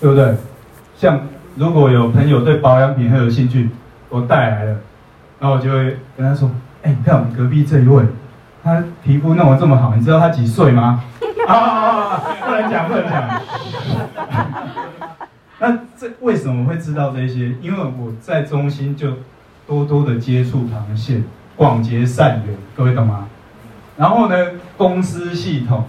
[0.00, 0.34] 对不对？
[0.96, 1.20] 像
[1.56, 3.68] 如果有朋友对保养品很有兴趣，
[4.08, 4.78] 我带来了，
[5.38, 6.50] 然后我就会跟他说
[6.82, 8.02] ：“哎，你看我们隔壁这一位，
[8.64, 11.04] 他皮肤弄得这么好，你知道他几岁吗？”
[11.46, 13.40] 啊，不能讲，不能讲。
[15.58, 17.52] 那这为什么会知道这些？
[17.60, 19.08] 因为我在中心就
[19.66, 21.20] 多多的接触螃蟹，
[21.54, 23.26] 广结善缘，各位懂吗？
[23.98, 24.36] 然后呢，
[24.78, 25.84] 公司系统。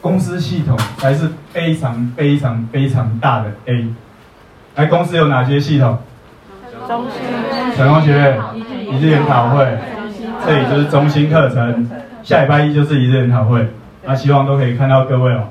[0.00, 3.88] 公司系统还是非常非常非常大的 A，
[4.74, 5.98] 来，公司有哪些系统？
[6.86, 7.22] 中心、
[7.74, 8.38] 成功学院、
[8.90, 9.78] 一日研讨会，
[10.44, 11.88] 这里就是中心课程。
[12.24, 13.68] 下礼拜一就是一日研讨会，
[14.02, 15.48] 那希望都可以看到各位哦。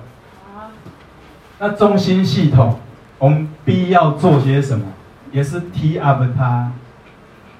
[1.59, 2.79] 那中心系统，
[3.19, 4.83] 我们 B 要做些什么？
[5.31, 6.71] 也是 T up 它，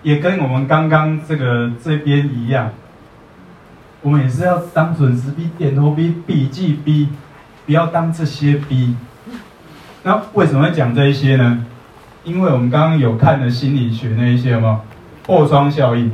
[0.02, 2.72] 也跟我们刚刚这个这边一样。
[4.02, 7.10] 我们也是要当准时 B、点头 B、笔记 B，
[7.68, 8.96] 不要当这些 B。
[10.02, 11.64] 那为什么会讲这一些呢？
[12.24, 14.80] 因为我们刚刚有看了心理学那一些，有没有
[15.24, 16.12] 破窗效应？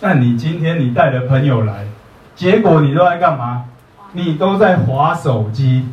[0.00, 1.86] 那你今天你带的朋友来，
[2.34, 3.64] 结果你都在干嘛？
[4.12, 5.88] 你都在划手机，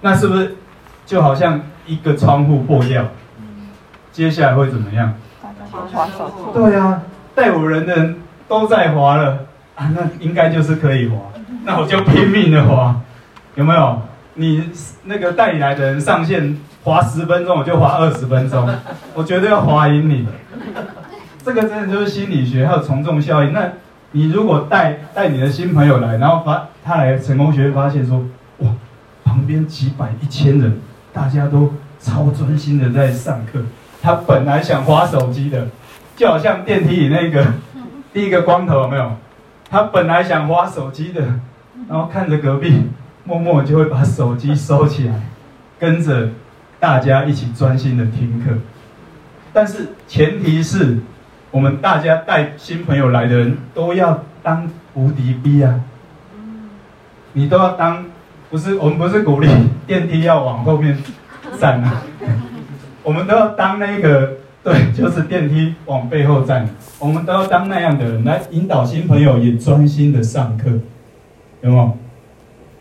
[0.00, 0.56] 那是不是
[1.04, 3.04] 就好像一个窗户破掉？
[4.12, 5.14] 接下来会怎么样？
[5.92, 6.34] 划手机。
[6.52, 7.02] 对啊，
[7.34, 9.46] 带我人的人都在划了。
[9.76, 11.16] 啊，那应该就是可以滑，
[11.64, 12.94] 那我就拼命的滑，
[13.54, 14.02] 有没有？
[14.34, 14.70] 你
[15.04, 18.68] 那个带你来的人上线滑十分钟，我就滑二十分钟，
[19.14, 20.28] 我绝对要滑赢你。
[21.42, 23.52] 这个真的就是心理学，还有从众效应。
[23.52, 23.72] 那
[24.12, 28.22] 你如果带带你的新朋友来，然后发他来成功学院，发现说，
[28.58, 28.70] 哇，
[29.24, 30.78] 旁边几百一千人，
[31.12, 33.62] 大家都超专心的在上课。
[34.02, 35.68] 他本来想滑手机的，
[36.14, 37.46] 就好像电梯里那个
[38.12, 39.12] 第一个光头有没有？
[39.70, 41.22] 他本来想滑手机的，
[41.88, 42.82] 然后看着隔壁，
[43.24, 45.14] 默默就会把手机收起来，
[45.78, 46.28] 跟着
[46.78, 48.58] 大家一起专心的听课。
[49.54, 50.98] 但是前提是。
[51.50, 55.80] 我们大家带新朋友来的人都要当无敌 B 啊！
[57.32, 58.04] 你都要当，
[58.50, 59.48] 不是我们不是鼓励
[59.86, 60.96] 电梯要往后面
[61.58, 62.02] 站啊，
[63.02, 66.68] 我们都要当那个对，就是电梯往背后站，
[67.00, 70.70] 我们都要当那样的人来引导新朋友也专心的上课，
[71.62, 71.98] 有没有？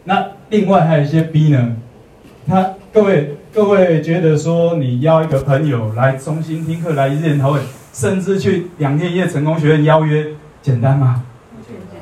[0.04, 1.76] 那另外还有一些 B 呢，
[2.48, 7.60] 他各位各位觉得说你邀一个朋友来中心听课来一日研讨会。
[7.92, 11.24] 甚至去两天一夜成功学院邀约，简单吗？
[11.52, 12.00] 不简单。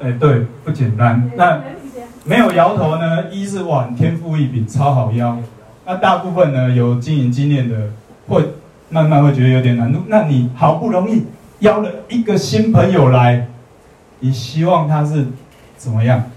[0.00, 1.30] 哎，对，不简单。
[1.36, 1.60] 那
[2.24, 3.30] 没有摇头呢？
[3.30, 5.38] 一是哇，天赋异禀，超好邀。
[5.84, 7.90] 那大部分呢，有经营经验的，
[8.28, 8.50] 会
[8.90, 10.00] 慢慢会觉得有点难度。
[10.06, 11.24] 那你好不容易
[11.60, 13.48] 邀了一个新朋友来，
[14.20, 15.26] 你希望他是
[15.76, 16.30] 怎么样？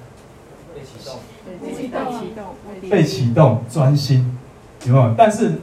[0.73, 1.19] 被启动。
[1.61, 1.87] 被启
[2.33, 2.89] 动。
[2.89, 4.37] 被启动，专心，
[4.85, 5.13] 有没有？
[5.17, 5.59] 但是。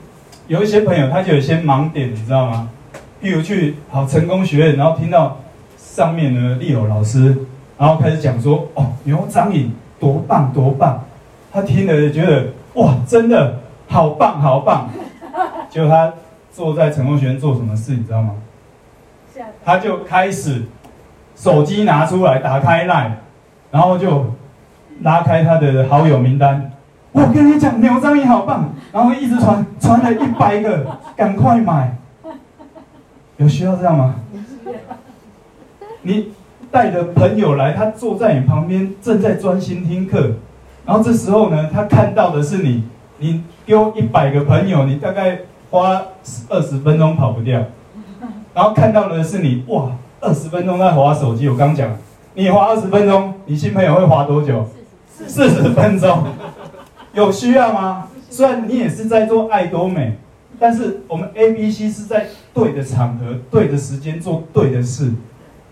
[0.49, 2.69] 有一些朋友，他就有一些盲点，你知道吗？
[3.23, 5.39] 譬如去好成功学院，然后听到
[5.77, 7.37] 上面的利友老师，
[7.79, 11.05] 然后开始讲说：“哦，牛张颖多棒多棒。”
[11.53, 14.91] 他听了觉得哇，真的好棒好棒。
[15.71, 16.13] 结果他
[16.53, 18.35] 坐在成功学院做什么事，你知道吗？
[19.65, 20.63] 他就开始
[21.37, 23.13] 手机拿出来，打开 LINE，
[23.71, 24.35] 然后就
[25.03, 26.73] 拉开他的好友名单。
[27.13, 31.97] 我跟你讲，牛樟颖好棒，然后一直传，传了一百个，赶快买。
[33.37, 34.15] 有需要这样吗？
[36.03, 36.33] 你
[36.71, 40.33] 带着朋友来，他坐在你旁边，正在专心听课，
[40.87, 42.85] 然后这时候呢，他看到的是你，
[43.19, 46.03] 你丢一百个朋友，你大概花
[46.49, 47.63] 二十分钟跑不掉，
[48.55, 51.49] 然后看到的是你，哇，二十分钟在划手机。
[51.49, 51.91] 我刚讲，
[52.35, 54.67] 你花二十分钟，你新朋友会花多久？
[55.27, 56.25] 四十分钟。
[57.13, 58.09] 有需要吗？
[58.31, 60.17] 虽然你也是在做爱多美，
[60.59, 65.13] 但是我们 A、B、C 是在对的场合、对的时间做对的事。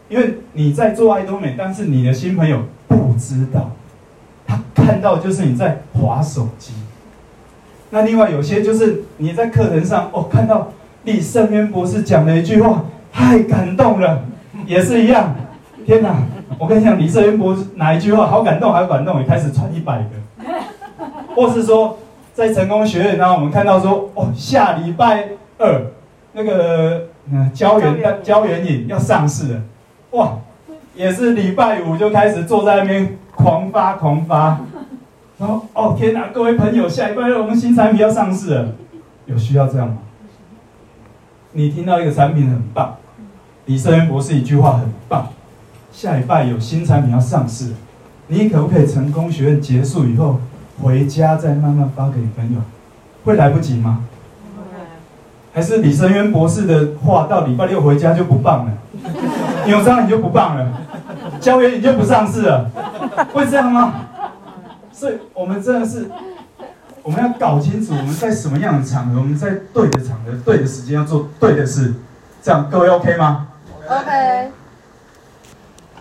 [0.09, 3.70] 因为你在做爱多美，但是你的新朋友不知道，
[4.46, 6.72] 他看到就是你在划手机。
[7.90, 10.72] 那另外有些就是你在课程上哦，看到
[11.05, 14.24] 李胜渊博士讲了一句话，太感动了，
[14.66, 15.35] 也是一样。
[15.87, 16.22] 天哪！
[16.59, 20.11] 我跟你讲，李胜渊博士哪一句话好感动，好感动，也开始传一百个。
[21.34, 21.98] 或是说，
[22.34, 25.82] 在成功学院，然后我们看到说，哦，下礼拜二
[26.32, 29.60] 那个嗯胶原胶原饮要上市了，
[30.12, 30.38] 哇，
[30.94, 34.60] 也是礼拜五就开始坐在那边狂发狂发，
[35.38, 38.68] 然后哦天哪，各位朋友，下礼拜二我们新产品要上市了，
[39.26, 39.98] 有需要这样吗？
[41.52, 42.96] 你听到一个产品很棒，
[43.66, 45.28] 李胜渊博士一句话很棒，
[45.92, 47.72] 下礼拜有新产品要上市，
[48.28, 50.40] 你可不可以成功学院结束以后？
[50.82, 52.60] 回家再慢慢发给朋友，
[53.24, 54.04] 会来不及吗？
[55.52, 58.72] 还是李申渊博士的话到礼拜六回家就不棒了？
[59.66, 60.80] 扭伤你就不棒了？
[61.40, 62.70] 胶原你就不上市了？
[63.32, 63.94] 会这样吗？
[64.92, 66.08] 所以我们真的是，
[67.02, 71.94] 我们要搞清楚我们在什么样的场合，我们在对的场合、对的时间要做对的事，
[72.40, 73.48] 这样各位 OK 吗
[73.88, 74.50] ？OK。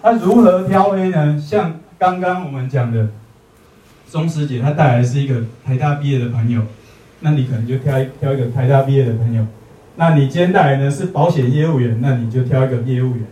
[0.04, 1.42] 那如何挑 A 呢？
[1.42, 3.08] 像刚刚我们讲的。
[4.12, 6.62] 钟师姐她带来是一个台大毕业的朋友，
[7.20, 9.46] 那你可能就挑一挑一个台大毕业的朋友。
[9.96, 13.24] 那你今天带来呢是保险业务员，那你就挑一个业务员。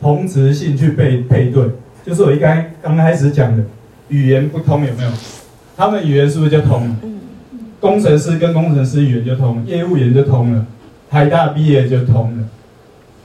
[0.00, 1.64] 同职性去配配对，
[2.04, 3.64] 就是我一刚刚开始讲的，
[4.08, 5.10] 语言不通有没有？
[5.76, 6.96] 他们语言是不是就通了？
[7.80, 10.66] 工程师跟工程师语言就通了，业务员就通了，
[11.10, 12.44] 台大毕业就通了。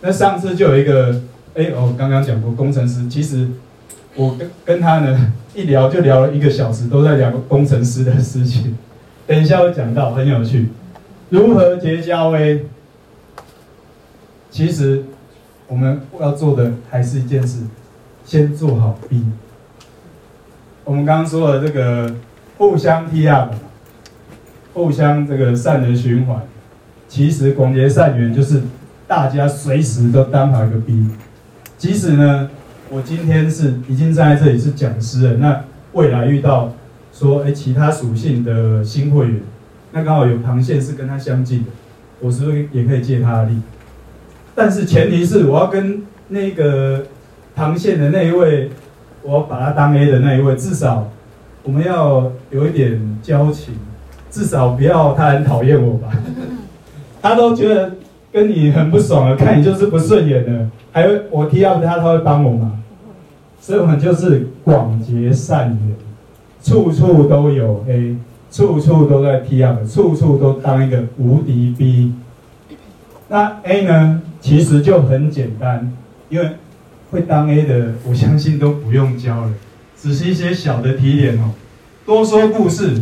[0.01, 1.11] 那上次就有一个，
[1.53, 3.47] 哎、欸，我刚刚讲过工程师，其实。
[4.17, 8.75] 我跟跟他呢一聊就聊了一个小时，都在聊工程师的事情。
[9.27, 10.69] 等一下会讲到，很有趣。
[11.29, 12.65] 如何结交 A？
[14.49, 15.03] 其实
[15.67, 17.59] 我们要做的还是一件事，
[18.25, 19.23] 先做好 B。
[20.83, 22.15] 我们刚刚说了这个
[22.57, 23.53] 互相 T up，
[24.73, 26.41] 互相这个善的循环。
[27.07, 28.63] 其实广结善缘就是
[29.07, 31.07] 大家随时都当好一个 B。
[31.77, 32.49] 即使呢，
[32.89, 36.73] 我今天是已经站在这里是讲师了，那未来遇到
[37.11, 39.41] 说哎其他属性的新会员，
[39.91, 41.65] 那刚好有螃蟹是跟他相近的，
[42.21, 43.61] 我是不是也可以借他的力？
[44.55, 47.05] 但是前提是我要跟那个
[47.57, 48.69] 螃蟹的那一位，
[49.21, 51.11] 我要把他当 A 的那一位，至少
[51.63, 53.75] 我们要有一点交情，
[54.31, 56.07] 至少不要他很讨厌我吧？
[57.21, 57.91] 他都觉得
[58.37, 62.83] 跟你很不爽了，看你就是不顺眼的，还有我提到他，他会帮我吗？
[63.59, 65.95] 所以我们就是广结善缘，
[66.61, 68.15] 处处都有 A，
[68.51, 72.13] 处处都在 T up，处处都当一个无敌 B。
[73.27, 74.21] 那 A 呢？
[74.39, 75.91] 其实就很简单，
[76.29, 76.51] 因为
[77.09, 79.53] 会当 A 的，我相信都不用教了，
[79.99, 81.53] 只是一些小的提点哦。
[82.05, 83.01] 多说故事，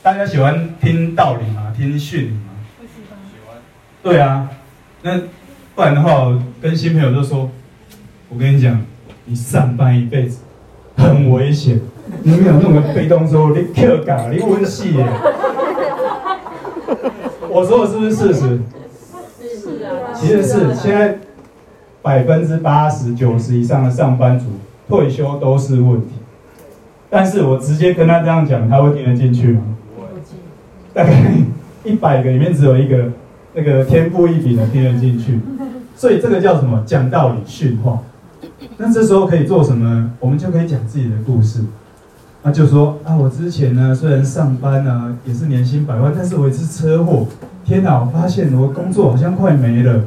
[0.00, 1.74] 大家喜欢听道理吗？
[1.76, 2.54] 听训理吗？
[2.78, 3.18] 不喜欢。
[3.28, 3.56] 喜欢。
[4.00, 4.48] 对啊，
[5.06, 5.20] 那
[5.76, 7.48] 不然的话，我跟新朋友就说，
[8.28, 8.84] 我跟你讲，
[9.26, 10.38] 你上班一辈子
[10.96, 11.80] 很危险，
[12.24, 15.06] 你没有那么被动说你 Q 嘎，你温戏耶。
[17.48, 18.58] 我说的是不是事实？
[20.12, 21.18] 其实是现在
[22.02, 24.46] 百分之八十九十以上的上班族
[24.88, 26.14] 退休都是问题，
[27.08, 29.62] 但是我直接跟他这样讲，他会听得进去吗？
[30.92, 31.12] 大概
[31.84, 33.12] 一百个里面只有一个
[33.56, 35.40] 那个天赋异禀的听得进去，
[35.96, 36.82] 所以这个叫什么？
[36.84, 38.00] 讲道理训话。
[38.76, 40.12] 那这时候可以做什么？
[40.20, 41.60] 我们就可以讲自己的故事。
[42.42, 47.26] 那就说啊，我之前呢虽然上班呢也是年薪百万，但是我一次车祸。
[47.64, 47.98] 天哪！
[47.98, 50.02] 我发现我工作好像快没了，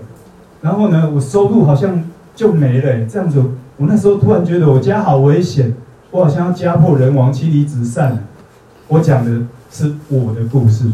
[0.62, 2.02] 然后呢，我收入好像
[2.34, 3.06] 就没了。
[3.06, 3.44] 这样子，
[3.76, 5.74] 我那时候突然觉得我家好危险，
[6.12, 8.24] 我好像要家破人亡、妻离子散。
[8.88, 10.86] 我讲的是我的故事，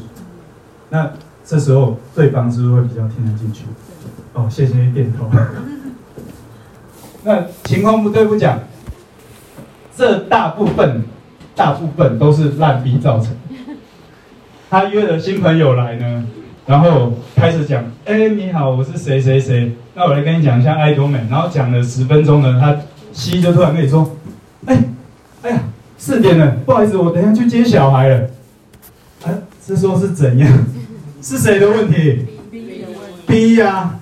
[0.90, 1.12] 那
[1.46, 3.66] 这时候对方是不是会比较听得进去？
[4.34, 5.30] 哦，谢谢你点头。
[7.24, 8.60] 那情况不对不讲，
[9.96, 11.04] 这大部分
[11.56, 13.36] 大部分都是烂逼造成。
[14.70, 16.26] 他约了新朋友来呢。
[16.68, 19.76] 然后开始讲，哎，你好，我是谁谁谁。
[19.94, 21.20] 那我来跟你讲一下爱多美。
[21.30, 22.76] 然后讲了十分钟呢，他
[23.14, 24.18] C 就突然跟你说，
[24.66, 24.84] 哎，
[25.44, 25.60] 哎呀，
[25.96, 28.18] 四点了，不好意思，我等一下去接小孩了。
[29.26, 29.30] 啊，
[29.64, 30.52] 这时候是怎样？
[31.26, 32.24] 是谁的问题
[33.26, 34.00] ？B 呀、啊。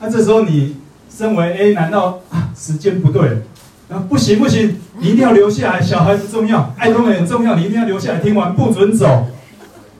[0.00, 0.74] 那这时候你
[1.08, 3.44] 身为 A，难道啊时间不对？
[3.88, 9.28] 啊，不行不行，你一定要留下来，小孩子重要，爱多美很重要，你一定要留下来听完，不准走。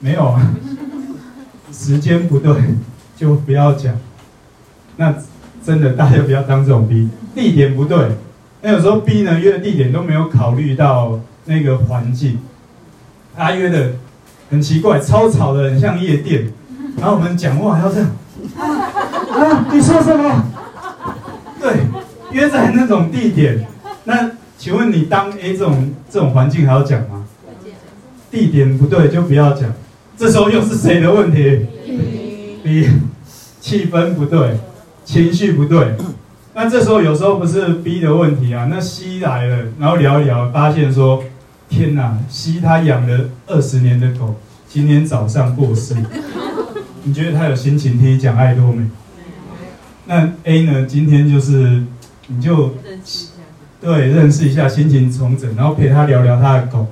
[0.00, 0.52] 没有啊。
[1.72, 2.52] 时间不对，
[3.16, 3.96] 就不要讲。
[4.96, 5.14] 那
[5.64, 7.08] 真的，大家不要当这种 B。
[7.36, 8.08] 地点不对，
[8.62, 12.40] 那有时候 B 呢约的地点都没有考虑到那个环境。
[13.36, 13.92] 他约的
[14.50, 16.52] 很奇怪，超吵的，很像夜店。
[16.96, 18.10] 然后我们讲话还要这样。
[19.34, 20.44] 啊，你说什么？
[21.60, 21.80] 对，
[22.30, 23.66] 约在那种地点。
[24.04, 27.24] 那请问你当 A 这种这种环境还要讲吗？
[28.30, 29.72] 地点不对就不要讲。
[30.16, 31.66] 这时候又是谁的问题
[32.62, 32.88] ？B，
[33.60, 34.58] 气氛不对，
[35.04, 35.96] 情绪不对。
[36.54, 41.24] 那这时候有时候不是 B 的问题啊，那 C 来了，然后聊一聊，发现说，
[41.68, 44.36] 天哪，C 他养了二十年的狗，
[44.68, 45.96] 今天早上过世。
[47.04, 48.86] 你觉得他有心情听你讲爱多美？
[50.06, 50.86] 那 A 呢？
[50.86, 51.82] 今天就是
[52.28, 52.74] 你就
[53.80, 56.86] 对认识一下，心情重整，然后陪他聊聊他的狗。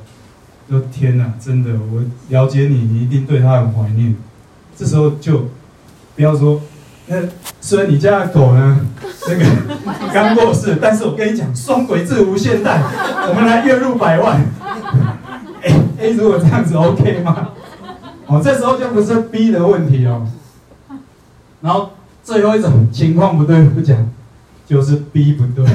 [0.68, 4.14] 说天哪，真的，我了解你，你一定对他很怀念。
[4.76, 5.48] 这时候就
[6.14, 6.60] 不要说，
[7.06, 7.16] 那
[7.60, 8.80] 虽然你家的狗呢，
[9.28, 9.44] 那个
[10.12, 12.82] 刚过世，但是我跟你讲，双轨制无限贷，
[13.28, 14.42] 我们来月入百万。
[15.62, 17.50] A A 如果这样子 OK 吗？
[18.26, 20.26] 哦，这时候就不是 B 的问题哦。
[21.60, 21.90] 然后
[22.22, 24.10] 最后一种情况不对不讲，
[24.66, 25.66] 就是 B 不对。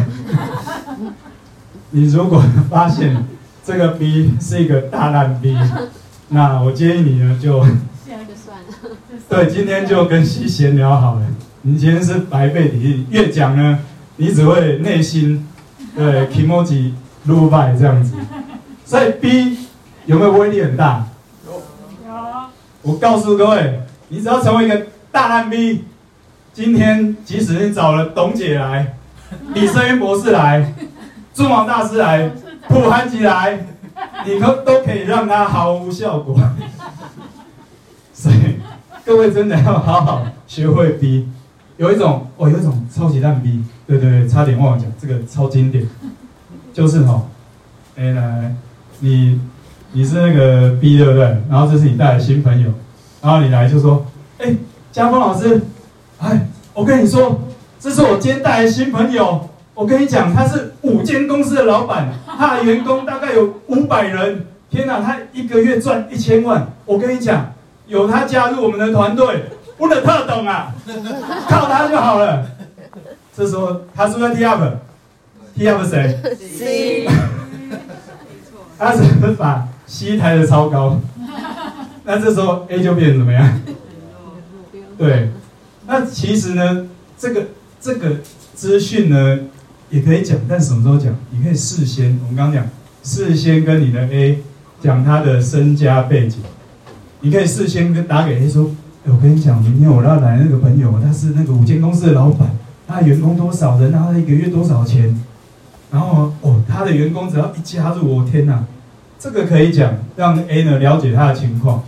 [1.91, 3.25] 你如果发现。
[3.67, 5.53] 这个 B 是一个大烂 B，
[6.29, 8.95] 那我建议你呢就算了。
[9.27, 11.25] 对，今天就跟 C 闲聊好了。
[11.63, 13.79] 你今天是白费体力，越讲呢，
[14.15, 15.45] 你只会内心
[15.93, 16.93] 对 kimoji
[17.25, 18.13] 撸败这样子。
[18.85, 19.57] 所以 B
[20.05, 21.05] 有没有威力很大？
[22.87, 25.83] 我告诉各位，你只要成为一个大烂逼
[26.53, 28.95] 今天即使你找了董姐来，
[29.53, 30.73] 李声渊博士来，
[31.33, 32.31] 朱毛大师来。
[32.69, 33.59] 普含起来，
[34.25, 36.37] 你都都可以让他毫无效果。
[38.13, 38.55] 所以
[39.05, 41.27] 各位真的要好好学会逼。
[41.75, 45.85] 有一种哦，有一种超级烂逼对对对，差点忘了讲，这个超经典，
[46.73, 47.27] 就是哈、哦，
[47.97, 48.55] 哎来来，
[48.99, 49.39] 你
[49.97, 51.23] 你是那个 B 对不对？
[51.49, 52.69] 然后这是你带的新朋友，
[53.19, 54.05] 然后你来就说，
[54.37, 54.55] 哎，
[54.91, 55.59] 家峰老师，
[56.19, 57.41] 哎，我跟你说，
[57.79, 59.49] 这是我今天带来的新朋友。
[59.73, 64.45] 我跟你讲，他是五间公司的老板，他的员工大概有五百人。
[64.69, 66.67] 天哪，他一个月赚一千万。
[66.85, 67.53] 我跟你讲，
[67.87, 69.45] 有他加入我们的团队，
[69.79, 70.75] 我的特懂啊，
[71.49, 72.45] 靠他就好了。
[73.35, 76.19] 这时候他是不是 T up？T up 谁
[76.55, 77.07] ？C。
[78.77, 80.99] 他是不是把 C 抬得超高？
[82.03, 83.59] 那这时候 A 就变成怎么样？
[84.97, 85.31] 对，
[85.87, 86.85] 那其实呢，
[87.17, 87.47] 这个
[87.81, 88.17] 这个
[88.53, 89.39] 资讯呢。
[89.89, 91.15] 也可以讲，但什么时候讲？
[91.31, 92.67] 你可以事先，我们刚刚讲，
[93.03, 94.39] 事先跟你的 A
[94.81, 96.41] 讲他的身家背景。
[97.21, 98.69] 你可以事先跟打给 A 说
[99.07, 102.49] ：“哎，我跟你讲，明天我要来那个朋友，他是那个五间公司的老板，
[102.85, 105.17] 他的员工多少人，然后他一个月多少钱？
[105.89, 108.65] 然后哦，他的员工只要一加入，我天哪，
[109.27, 111.83] 这个可以讲，让 A 呢了解他的情况。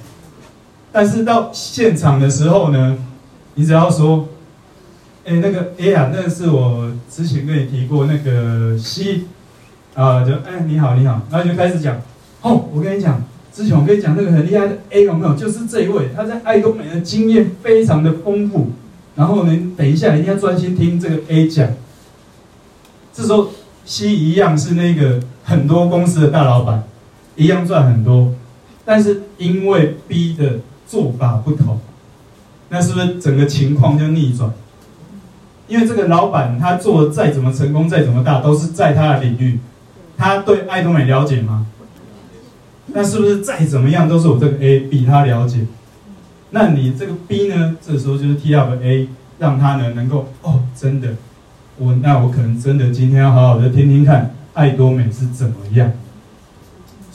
[0.92, 2.98] 但是到现场的时候呢，
[3.56, 4.28] 你只要说。”
[5.26, 9.26] 哎，那个 A 啊，那是我之前跟你提过那个 C，
[9.94, 12.02] 啊，就哎你好你好，然后就开始讲，
[12.42, 13.22] 哦，我跟你讲，
[13.54, 15.36] 之前我跟你讲那个很厉害的 A 有没有？
[15.36, 18.72] 就是这一位，他在爱多美的经验非常的丰富。
[19.16, 21.68] 然后呢，等一下一定要专心听这个 A 讲。
[23.14, 23.50] 这时候
[23.86, 26.86] C 一样是那个很多公司的大老板，
[27.40, 28.34] 一样赚很多，
[28.84, 31.80] 但是因为 B 的做法不同，
[32.68, 34.52] 那是不是整个情况就逆转？
[35.70, 39.60] 因为这个老板他做的再怎么成功，再怎么大，都是在他的领域。
[40.18, 41.66] 他对爱多美了解吗？
[42.88, 45.66] 那是不是再怎么样都是我这个 A 比他了解？
[46.50, 47.78] 那你这个 B 呢？
[47.82, 51.16] 这时候就是 T up A，让他呢能够哦，真的，
[51.78, 55.90] 我那我可能真的今天要好好的听听看爱多美是怎么样。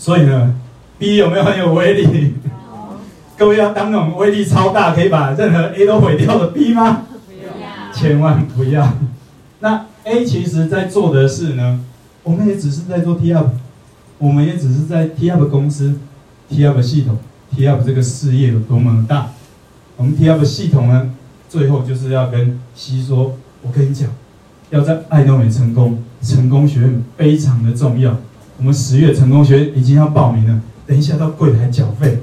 [0.04, 0.54] 所以呢
[0.98, 2.34] ，B 有没有很有威力？
[3.38, 7.04] 各位要当那种威力超大，可以把任何 A 都毁掉的 B 吗？
[7.90, 8.86] 千万不要。
[9.60, 11.80] 那 A 其实在做的事呢，
[12.22, 13.46] 我们也只是在做 T up，
[14.18, 15.98] 我们也只是在 T up 公司
[16.50, 17.16] ，T up 系统
[17.56, 19.30] ，T up 这个事业有多么大。
[19.96, 21.12] 我们 T up 系统呢，
[21.48, 24.10] 最后就是要跟 C 说，我跟你讲，
[24.68, 28.14] 要在爱多美成功，成功学院非常的重要。
[28.58, 32.20] 我们十月成功学已经要报名了，等一下到柜台缴费，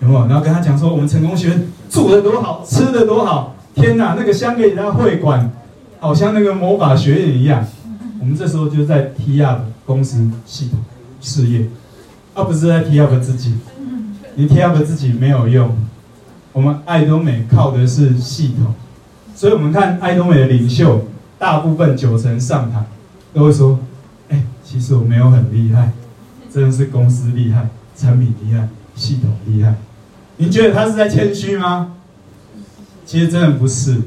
[0.00, 0.20] 有没有？
[0.26, 1.58] 然后跟他讲说，我们成功学
[1.90, 3.54] 住的多好，吃的多好。
[3.74, 5.50] 天哪，那个香格里拉会馆，
[6.00, 7.64] 好像那个魔法学院一样。
[8.18, 10.80] 我们这时候就在 T up 公司系统
[11.20, 11.68] 事业，
[12.34, 13.54] 而不是在 T up 自己。
[14.34, 15.76] 你 T up 自己没有用。
[16.52, 18.74] 我们爱多美靠的是系统，
[19.36, 21.04] 所以我们看爱多美的领袖，
[21.38, 22.84] 大部分九成上台
[23.32, 23.78] 都会说：“，
[24.70, 25.92] 其实我没有很厉害，
[26.52, 29.76] 真的是公司厉害，产品厉害，系统厉害。”
[30.36, 31.94] 你觉得他是在谦虚吗？
[33.06, 34.02] 其实真的不是，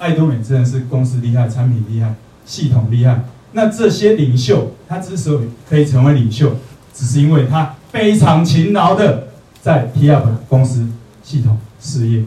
[0.00, 3.24] 爱多美真的是公司厉害，产品厉害，系统厉害。
[3.52, 6.56] 那这些领袖，他之所以可以成为领袖，
[6.92, 9.28] 只是因为他非常勤劳的
[9.62, 10.88] 在 T up 公司
[11.22, 12.24] 系统事业。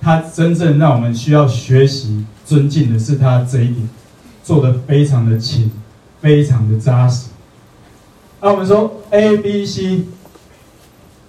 [0.00, 3.88] 他真正让我们需要学习尊敬的是他这一点，
[4.42, 5.70] 做的非常的勤，
[6.24, 7.26] 非常的扎实。
[8.40, 10.06] 那我们说 A、B、C，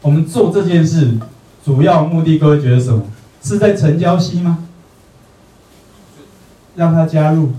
[0.01, 1.17] 我们做这件事
[1.65, 3.03] 主要目的，各位觉得什么？
[3.43, 4.59] 是在成交 C 吗？
[6.77, 7.51] 让他加入，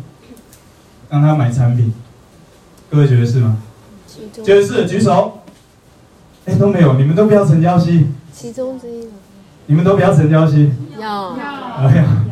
[1.10, 1.92] 让他买产品，
[2.88, 3.58] 各位觉得是吗？
[4.42, 5.40] 觉得是举手。
[6.46, 8.06] 哎，都没有，你们都不要成交 C。
[8.32, 9.08] 其中之一。
[9.66, 10.70] 你们都不要成交 C。
[10.98, 11.34] 要。
[11.34, 12.24] 哎呀，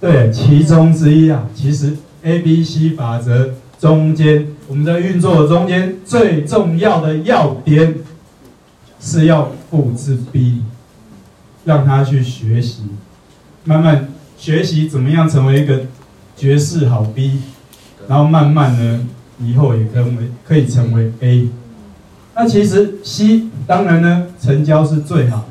[0.00, 3.50] 对，其中之一啊，其实 A、B、C 法则
[3.84, 7.96] 中间，我们在运作的中间最重要的要点
[8.98, 10.62] 是要复制 B。
[11.66, 12.82] 让他去学习，
[13.64, 14.08] 慢慢
[14.38, 15.80] 学习怎么样成为一个
[16.34, 17.40] 绝世好 B，
[18.08, 19.06] 然后慢慢呢，
[19.38, 20.16] 以后也可以
[20.46, 21.48] 可以成为 A。
[22.34, 25.46] 那其实 C 当然呢，成交是最好。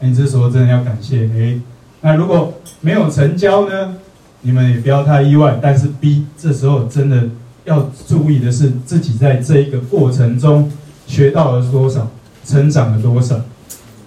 [0.00, 1.60] 你这时候真的要感谢 A。
[2.00, 3.96] 那如果没有成交呢，
[4.42, 5.58] 你们也不要太意外。
[5.60, 7.28] 但是 B 这时候真的
[7.64, 10.70] 要注意的是，自己在这一个过程中
[11.06, 12.10] 学到了多少，
[12.44, 13.40] 成长了多少。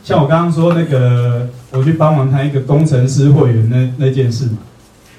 [0.04, 4.58] 像我刚刚说那个，我去帮忙谈一个工程师会员那那件事嘛，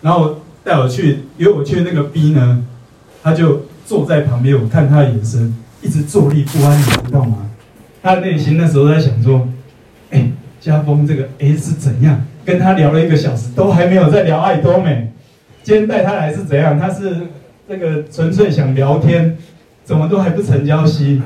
[0.01, 2.64] 然后带我去，约我去那个 B 呢，
[3.22, 7.51] 他就坐在旁边，我看他的眼神一直坐立不安，你知道吗？
[8.03, 9.49] 他的内心那时候在想说，
[10.11, 10.30] 哎，
[10.61, 12.24] 家峰这个 A 是怎样？
[12.45, 15.12] 跟他聊了一个小时，都还没有在聊爱多美。
[15.62, 16.78] 今天带他来是怎样？
[16.78, 17.26] 他是
[17.70, 19.36] 那个纯粹想聊天，
[19.84, 21.20] 怎么都还不成交息？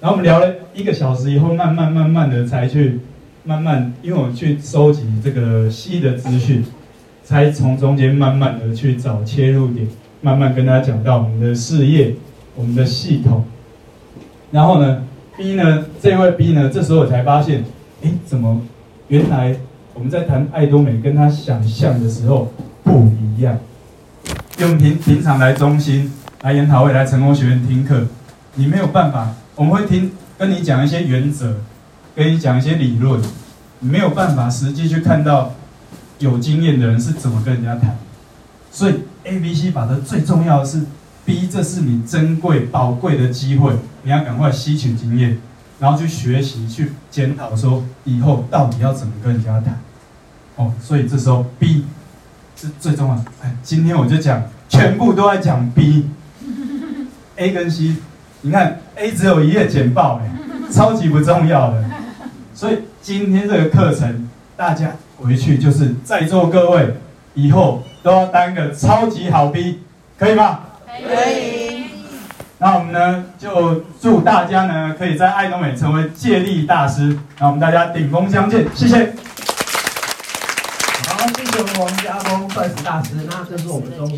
[0.00, 3.00] 然后我们聊了一个小时以后，慢慢慢慢的才去，
[3.42, 6.64] 慢慢，因为我去收集这个 C 的资讯，
[7.24, 9.88] 才从中间慢慢的去找切入点，
[10.20, 12.14] 慢慢跟大家讲到我们的事业、
[12.54, 13.44] 我们的系统。
[14.52, 15.02] 然后呢
[15.36, 17.64] ，B 呢，这位 B 呢，这时候我才发现，
[18.04, 18.62] 哎，怎么
[19.08, 19.56] 原来
[19.94, 22.52] 我们在谈爱多美跟他想象的时候
[22.84, 23.58] 不一样。
[24.58, 28.06] 用平平常来中心、来研讨会、来成功学院听课，
[28.54, 31.54] 你没有办法，我们会听跟你讲一些原则，
[32.16, 33.22] 跟你讲一些理论，
[33.78, 35.54] 你没有办法实际去看到
[36.18, 37.96] 有经验的人是怎么跟人家谈。
[38.72, 40.82] 所以 A、B、C 法则最重要的是。
[41.24, 45.38] B，这是你珍贵宝贵的机会，你要赶快吸取经验，
[45.78, 49.78] 然后去学习、去检讨，说以后到底要怎么跟人家谈。
[50.56, 51.84] 哦，所以这时候 B
[52.60, 53.22] 是最重要的。
[53.42, 57.94] 哎，今天我就讲，全部都在讲 B，A 跟 C，
[58.40, 60.28] 你看 A 只有一页简报，哎，
[60.72, 61.84] 超级不重要的。
[62.52, 66.96] 所以今天这个课程，大家回去就是在座各位
[67.34, 69.82] 以后都要当个超级好 B，
[70.18, 70.58] 可以吗？
[70.84, 71.84] 可以，
[72.58, 77.16] 那我们呢，就祝大家呢，可以在爱东美成为借力大师。
[77.38, 79.14] 那我们大家顶峰相见，谢谢。
[82.58, 83.14] 钻石大师。
[83.28, 84.16] 那这是我们中心。